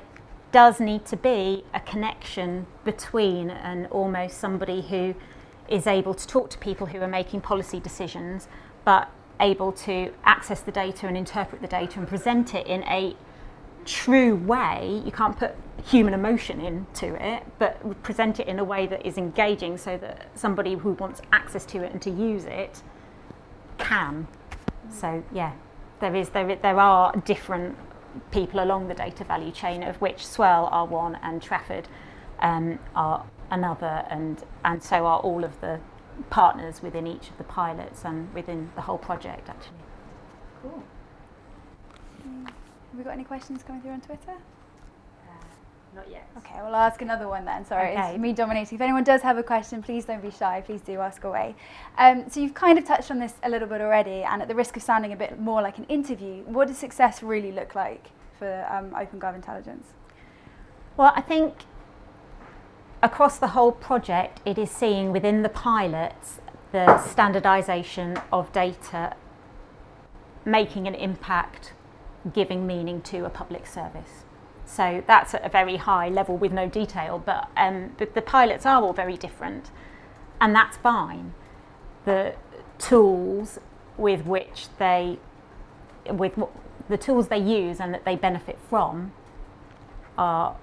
[0.50, 5.14] does need to be a connection between and almost somebody who
[5.68, 8.48] is able to talk to people who are making policy decisions,
[8.84, 13.16] but able to access the data and interpret the data and present it in a
[13.84, 15.02] true way.
[15.04, 19.18] You can't put human emotion into it, but present it in a way that is
[19.18, 22.82] engaging so that somebody who wants access to it and to use it
[23.78, 24.26] can.
[24.90, 25.52] So, yeah,
[26.00, 27.76] there, is, there, there are different
[28.30, 31.88] people along the data value chain, of which Swirrl are one and Trafford
[32.40, 35.80] um, are another, and, and so are all of the
[36.30, 39.76] partners within each of the pilots and within the whole project, actually.
[40.62, 40.82] Cool.
[42.94, 44.34] Have we got any questions coming through on Twitter?
[45.96, 46.28] Not yet.
[46.38, 47.64] Okay, well, I'll ask another one then.
[47.64, 48.10] Sorry, Okay.
[48.10, 48.76] it's me dominating.
[48.76, 50.62] If anyone does have a question, please don't be shy.
[50.64, 51.56] Please do ask away.
[51.98, 54.54] Um, so you've kind of touched on this a little bit already, and at the
[54.54, 58.10] risk of sounding a bit more like an interview, what does success really look like
[58.38, 59.88] for um, OpenGov Intelligence?
[60.96, 61.64] Well, I think
[63.02, 66.38] across the whole project, it is seeing within the pilots
[66.70, 69.16] the standardisation of data
[70.44, 71.72] making an impact,
[72.32, 74.24] giving meaning to a public service.
[74.64, 78.82] So that's at a very high level with no detail, but, um, the pilots are
[78.82, 79.70] all very different,
[80.40, 81.34] and that's fine.
[82.04, 82.34] The
[82.78, 83.58] tools
[83.96, 85.18] with which they,
[86.10, 86.50] with what,
[86.88, 89.12] the tools they use and that they benefit from,
[90.16, 90.56] are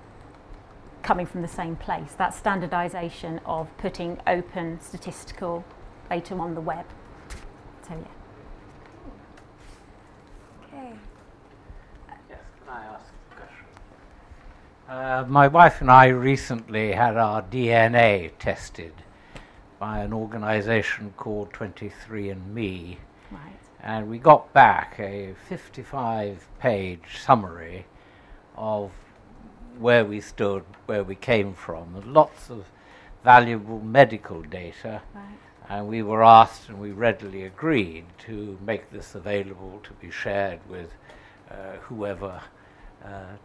[1.04, 2.14] coming from the same place.
[2.14, 5.64] That standardisation of putting open statistical
[6.10, 6.86] data on the web.
[7.88, 8.08] So yeah.
[10.68, 10.94] Okay.
[12.30, 13.66] Yes, can I ask a question?
[14.88, 18.94] Uh, my wife and I recently had our DNA tested,
[19.82, 22.98] by an organization called 23andMe.
[23.32, 23.42] Right.
[23.82, 27.88] And we got back a 55 page summary
[28.56, 28.92] of
[29.80, 32.66] where we stood, where we came from, and lots of
[33.24, 35.02] valuable medical data.
[35.16, 35.24] Right.
[35.68, 40.60] And we were asked, and we readily agreed to make this available to be shared
[40.70, 40.92] with
[41.50, 42.40] uh, whoever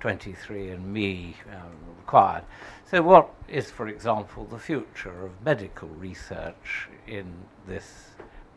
[0.01, 2.45] 23andMe um, required.
[2.85, 7.33] So, what is, for example, the future of medical research in
[7.67, 8.11] this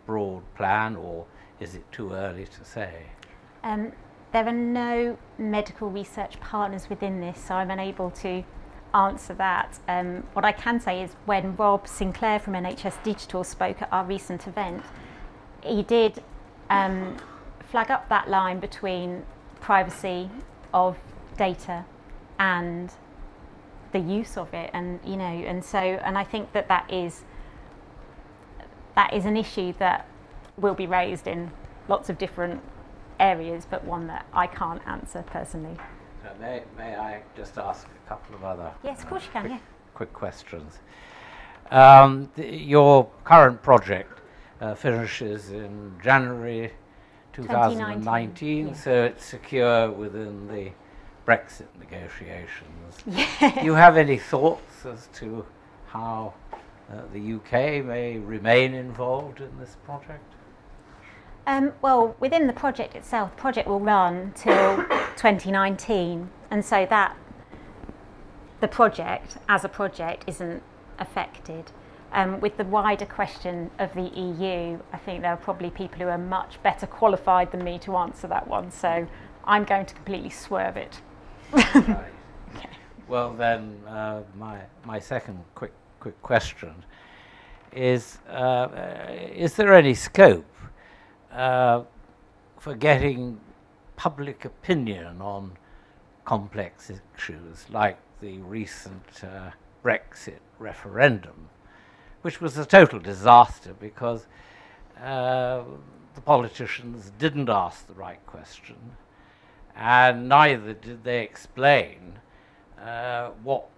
[0.06, 1.26] broad plan, or
[1.60, 3.04] is it too early to say?
[3.64, 3.92] Um,
[4.32, 8.44] there are no medical research partners within this, so I'm unable to
[8.94, 9.80] answer that.
[9.88, 14.06] Um, what I can say is when Rob Sinclair from NHS Digital spoke at our
[14.06, 14.84] recent event,
[15.64, 16.24] he did
[16.70, 17.18] um,
[17.70, 19.24] flag up that line between
[19.60, 20.30] privacy
[20.74, 20.98] of
[21.38, 21.86] data
[22.38, 22.92] and
[23.92, 27.24] the use of it and you know and so and I think that that is
[28.96, 30.06] that is an issue that
[30.58, 31.52] will be raised in
[31.88, 32.62] lots of different
[33.20, 35.78] areas but one that I can't answer personally.
[36.24, 39.42] So may, may I just ask a couple of other Yes, of course you can,
[39.42, 39.60] quick, yeah.
[39.94, 40.80] quick questions?
[41.72, 44.20] Um, th- your current project
[44.62, 46.74] uh, finishes in January
[47.44, 48.74] 2019, yeah.
[48.74, 50.72] so it's secure within the
[51.28, 52.98] Brexit negotiations.
[53.06, 53.64] Yeah.
[53.64, 55.46] You have any thoughts as to
[55.88, 56.34] how
[56.92, 60.34] uh, the UK may remain involved in this project?
[61.46, 64.78] Um, well, within the project itself, the project will run till
[65.16, 67.16] 2019, and so that
[68.60, 70.62] the project, as a project, isn't
[70.98, 71.72] affected.
[72.12, 76.08] Um, with the wider question of the EU, I think there are probably people who
[76.08, 78.72] are much better qualified than me to answer that one.
[78.72, 79.08] So
[79.46, 81.02] I'm going to completely swerve it.
[81.52, 82.06] Right.
[83.10, 86.86] Well, then, uh, my my second quick quick question
[87.74, 88.68] is: uh,
[89.34, 90.46] Is there any scope
[91.32, 91.82] uh,
[92.60, 93.40] for getting
[93.96, 95.58] public opinion on
[96.24, 99.50] complex issues like the recent uh,
[99.84, 101.50] Brexit referendum,
[102.22, 104.28] which was a total disaster because
[105.02, 105.64] uh,
[106.16, 108.76] the politicians didn't ask the right question
[109.80, 112.20] and neither did they explain
[112.82, 113.70] uh, what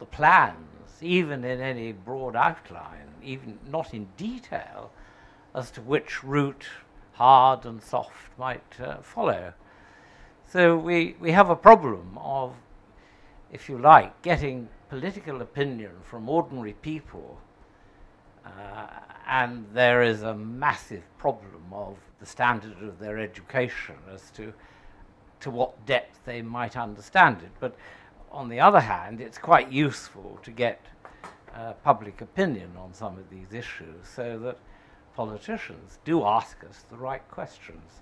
[0.00, 4.90] the plans, even in any broad outline, even not in detail,
[5.54, 6.66] as to which route
[7.12, 9.52] hard and soft might uh, follow.
[10.46, 12.54] So we, we have a problem of,
[13.52, 17.38] if you like, getting political opinion from ordinary people,
[18.58, 18.86] uh,
[19.28, 24.52] and there is a massive problem of the standard of their education as to
[25.40, 27.50] to what depth they might understand it.
[27.60, 27.76] But
[28.30, 30.84] on the other hand, it's quite useful to get
[31.54, 34.58] uh, public opinion on some of these issues so that
[35.14, 38.00] politicians do ask us the right questions.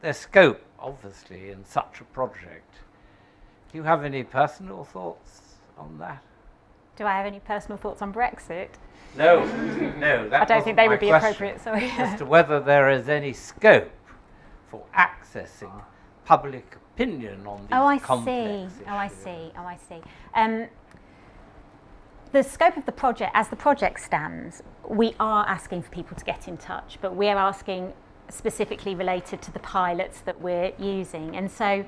[0.00, 2.74] There's scope, obviously, in such a project.
[3.72, 5.40] Do you have any personal thoughts
[5.78, 6.22] on that?
[6.96, 8.68] Do I have any personal thoughts on Brexit?
[9.16, 9.44] No,
[9.98, 10.28] no.
[10.28, 11.60] That I don't think they would be appropriate.
[11.60, 11.90] Sorry.
[11.98, 13.90] as to whether there is any scope
[14.68, 15.82] for accessing
[16.24, 18.82] public opinion on these Oh, I see.
[18.86, 19.52] Oh, I see.
[19.56, 20.00] Oh, I see.
[20.34, 20.68] Um,
[22.32, 26.24] the scope of the project, as the project stands, we are asking for people to
[26.24, 27.92] get in touch, but we're asking
[28.28, 31.36] specifically related to the pilots that we're using.
[31.36, 31.84] And so,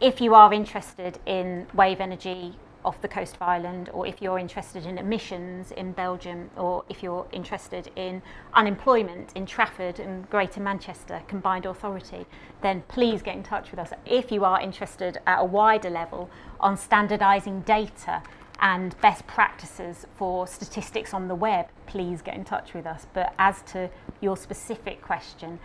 [0.00, 4.38] if you are interested in wave energy off the coast of Ireland, or if you're
[4.38, 8.22] interested in emissions in Belgium, or if you're interested in
[8.54, 12.26] unemployment in Trafford and Greater Manchester Combined Authority,
[12.60, 13.90] then please get in touch with us.
[14.04, 16.30] If you are interested at a wider level
[16.60, 18.22] on standardising data
[18.60, 23.06] and best practices for statistics on the web, please get in touch with us.
[23.12, 25.58] But as to your specific question,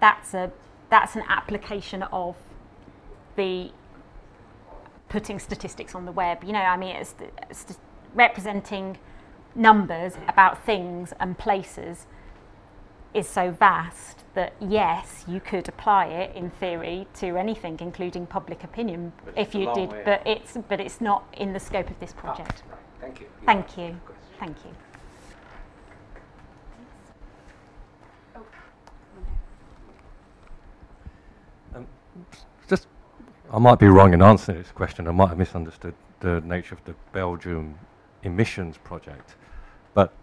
[0.00, 0.50] that's a
[0.90, 2.36] that's an application of
[3.36, 3.70] the
[5.12, 6.42] putting statistics on the web.
[6.42, 7.14] You know, I mean, it's,
[7.50, 7.78] it's
[8.14, 8.98] representing
[9.54, 12.06] numbers about things and places
[13.12, 18.64] is so vast that yes, you could apply it in theory to anything, including public
[18.64, 19.90] opinion, But if you did.
[19.92, 20.26] way But off.
[20.26, 22.62] it's but it's not in the scope of this Ah, project.
[22.70, 22.80] right.
[22.98, 23.26] Thank you.
[23.44, 24.00] Thank you.
[24.40, 24.70] Thank you.
[32.30, 32.46] Just,
[33.52, 35.06] I might be wrong in answering this question.
[35.06, 37.78] I might have misunderstood the nature of the Belgium
[38.22, 39.34] emissions project.
[39.92, 40.14] But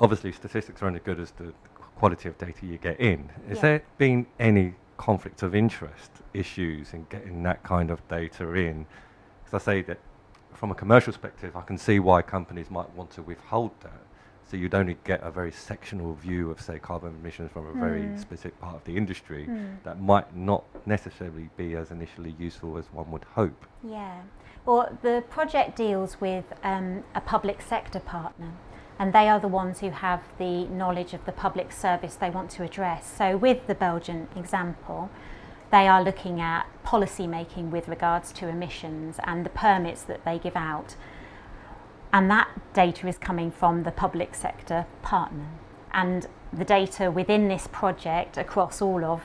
[0.00, 3.28] obviously, statistics are only good as the quality of data you get in.
[3.48, 3.62] Has Yeah.
[3.62, 8.86] there been any conflict of interest issues in getting that kind of data in?
[9.44, 9.98] Because I say that
[10.54, 14.00] from a commercial perspective, I can see why companies might want to withhold that.
[14.50, 18.02] So you'd only get a very sectional view of, say, carbon emissions from a very
[18.02, 18.18] Mm.
[18.18, 19.76] specific part of the industry Mm.
[19.84, 23.64] that might not necessarily be as initially useful as one would hope.
[23.80, 24.22] Yeah.
[24.66, 28.50] Well, the project deals with um, a public sector partner,
[28.98, 32.50] and they are the ones who have the knowledge of the public service they want
[32.50, 33.06] to address.
[33.06, 35.10] So, with the Belgian example,
[35.70, 40.40] they are looking at policy making with regards to emissions and the permits that they
[40.40, 40.96] give out.
[42.12, 45.48] And that data is coming from the public sector partner.
[45.92, 49.22] And the data within this project across all of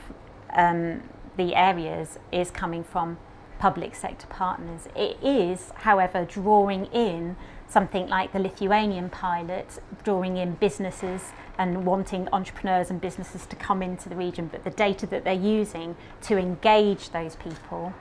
[0.50, 1.02] um,
[1.36, 3.18] the areas is coming from
[3.58, 4.86] public sector partners.
[4.94, 7.36] It is, however, drawing in
[7.68, 13.82] something like the Lithuanian pilot, drawing in businesses and wanting entrepreneurs and businesses to come
[13.82, 17.92] into the region, but the data that they're using to engage those people,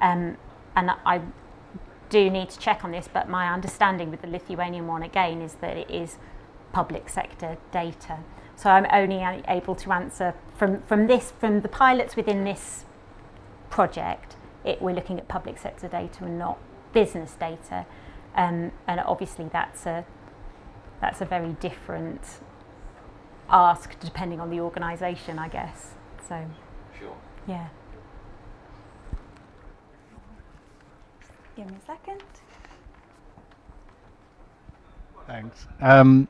[0.00, 0.36] um,
[0.76, 1.20] and I
[2.12, 5.54] do need to check on this, but my understanding with the Lithuanian one again is
[5.54, 6.18] that it is
[6.70, 8.18] public sector data.
[8.54, 12.84] So I'm only able to answer from, from this, from the pilots within this
[13.70, 16.58] project, it, we're looking at public sector data and not
[16.92, 17.86] business data.
[18.36, 20.04] Um, and obviously that's a,
[21.00, 22.20] that's a very different
[23.48, 25.94] ask depending on the organisation, I guess.
[26.28, 26.44] So,
[26.98, 27.16] Sure.
[27.46, 27.68] yeah.
[31.56, 32.22] Give me a second.
[35.26, 35.66] Thanks.
[35.80, 36.28] Um,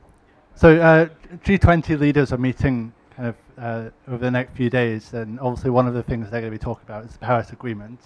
[0.55, 1.09] so uh,
[1.45, 5.87] G20 leaders are meeting kind of uh, over the next few days, and obviously one
[5.87, 8.01] of the things they're going to be talking about is the Paris Agreement.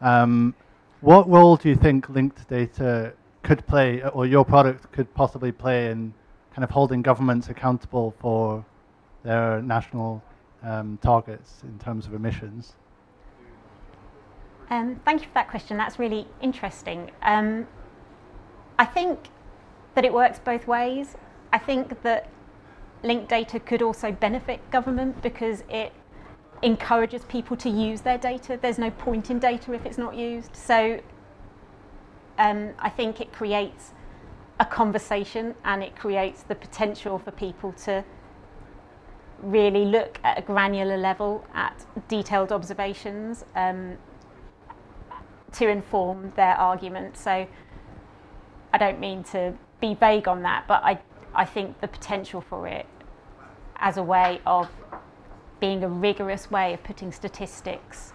[0.00, 0.54] Um,
[1.00, 5.90] what role do you think linked data could play, or your product could possibly play,
[5.90, 6.12] in
[6.54, 8.64] kind of holding governments accountable for
[9.22, 10.22] their national
[10.62, 12.74] um, targets in terms of emissions?
[14.70, 15.76] Um, thank you for that question.
[15.76, 17.10] That's really interesting.
[17.22, 17.66] Um,
[18.78, 19.28] I think
[19.94, 21.16] that it works both ways.
[21.52, 22.28] I think that
[23.02, 25.92] linked data could also benefit government because it
[26.62, 28.58] encourages people to use their data.
[28.60, 30.54] There's no point in data if it's not used.
[30.54, 31.00] So
[32.38, 33.92] um, I think it creates
[34.60, 38.04] a conversation and it creates the potential for people to
[39.42, 43.96] really look at a granular level at detailed observations um,
[45.52, 47.16] to inform their argument.
[47.16, 47.46] So
[48.72, 51.00] I don't mean to be vague on that, but I,
[51.34, 52.86] I think the potential for it
[53.76, 54.68] as a way of
[55.58, 58.12] being a rigorous way of putting statistics,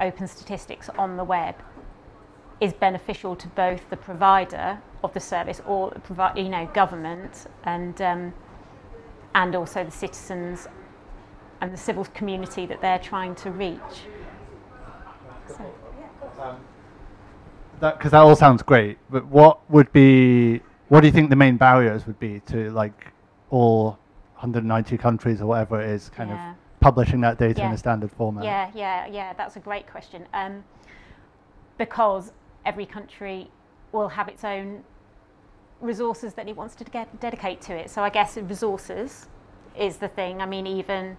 [0.00, 1.54] open statistics on the web,
[2.60, 7.46] is beneficial to both the provider of the service or the provi- you know government
[7.64, 8.32] and um,
[9.34, 10.66] and also the citizens
[11.60, 14.06] and the civil community that they're trying to reach.
[15.46, 15.74] So,
[17.80, 21.36] That because that all sounds great, but what would be what do you think the
[21.36, 23.12] main barriers would be to like
[23.50, 23.98] all
[24.34, 26.50] 190 countries or whatever it is kind Yeah.
[26.52, 28.44] of publishing that data in a standard format?
[28.44, 29.32] Yeah, yeah, yeah.
[29.32, 30.26] That's a great question.
[30.32, 30.64] Um,
[31.78, 32.32] because
[32.64, 33.50] every country
[33.92, 34.84] will have its own
[35.80, 37.90] resources that it wants to get, dedicate to it.
[37.90, 39.26] So I guess resources
[39.78, 40.40] is the thing.
[40.40, 41.16] I mean, even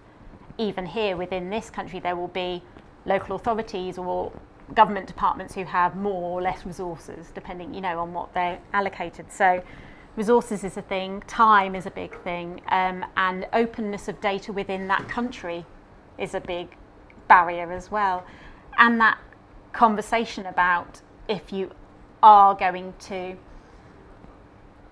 [0.56, 2.62] even here within this country, there will be
[3.06, 4.32] local authorities or
[4.74, 9.32] government departments who have more or less resources, depending, you know, on what they're allocated.
[9.32, 9.62] So
[10.16, 14.88] resources is a thing, time is a big thing, um, and openness of data within
[14.88, 15.64] that country
[16.18, 16.76] is a big
[17.28, 18.26] barrier as well.
[18.78, 19.18] And that
[19.72, 21.70] conversation about if you
[22.22, 23.36] are going to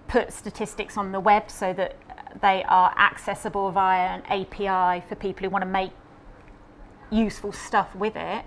[0.08, 1.96] put statistics on the web so that
[2.40, 5.90] they are accessible via an API for people who want to make
[7.10, 8.44] useful stuff with it,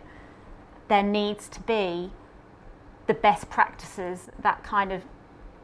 [0.90, 2.12] there needs to be
[3.08, 5.04] the best practices, that kind of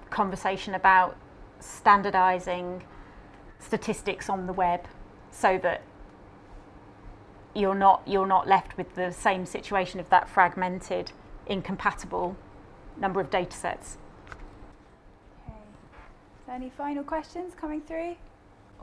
[0.09, 1.17] conversation about
[1.59, 2.83] standardizing
[3.59, 4.87] statistics on the web
[5.31, 5.81] so that
[7.53, 11.11] you're not you're not left with the same situation of that fragmented
[11.47, 12.35] incompatible
[12.97, 13.97] number of data sets
[15.47, 16.53] Okay.
[16.53, 18.15] Any final questions coming through?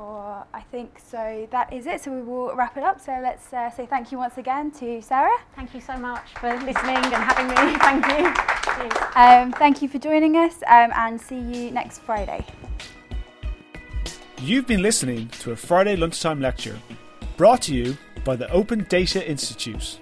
[0.02, 1.46] Or I think so.
[1.52, 2.00] That is it.
[2.00, 3.00] So we will wrap it up.
[3.00, 5.38] So let's uh, say thank you once again to Sarah.
[5.54, 8.92] thank you so much for listening and having me thank you Cheers.
[9.14, 12.44] Um, thank you for joining us, um, and see you next Friday.
[14.40, 16.78] You've been listening to a Friday lunchtime lecture
[17.36, 20.00] brought to you by the Open Data Institute.